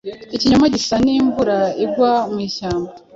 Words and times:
Ikinyoma 0.35 0.65
gisa 0.75 0.95
n’imvura 1.05 1.57
igwa 1.85 2.11
mu 2.31 2.39
ishyamba. 2.47 2.91